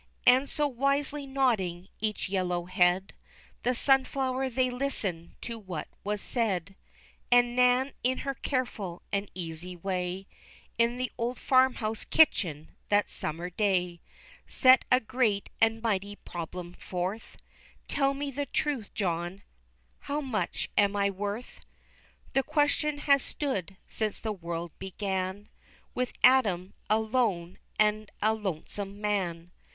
And 0.25 0.49
so 0.49 0.67
wisely 0.67 1.27
nodding 1.27 1.87
each 1.99 2.27
yellow 2.27 2.65
head 2.65 3.13
The 3.61 3.75
sunflowers 3.75 4.55
they 4.55 4.71
listened 4.71 5.35
to 5.41 5.59
what 5.59 5.89
was 6.03 6.23
said, 6.23 6.75
As 7.31 7.45
Nan 7.45 7.93
in 8.03 8.17
her 8.25 8.33
careful 8.33 9.03
and 9.11 9.29
easy 9.35 9.75
way, 9.75 10.25
In 10.79 10.97
the 10.97 11.11
old 11.19 11.37
farmhouse 11.37 12.03
kitchen 12.03 12.71
that 12.89 13.11
summer 13.11 13.51
day, 13.51 14.01
Set 14.47 14.85
a 14.91 14.99
great 14.99 15.51
and 15.61 15.77
a 15.77 15.81
mighty 15.81 16.15
problem 16.15 16.73
forth 16.73 17.37
"Tell 17.87 18.15
me 18.15 18.31
the 18.31 18.47
truth, 18.47 18.91
John, 18.95 19.43
how 19.99 20.19
much 20.19 20.67
am 20.75 20.95
I 20.95 21.11
worth?" 21.11 21.59
The 22.33 22.41
question 22.41 22.97
has 22.97 23.21
stood 23.21 23.77
since 23.87 24.19
the 24.19 24.33
world 24.33 24.71
began 24.79 25.49
With 25.93 26.13
Adam, 26.23 26.73
a 26.89 26.97
lone 26.97 27.59
and 27.77 28.11
a 28.19 28.33
lonesome 28.33 28.99
man. 28.99 29.51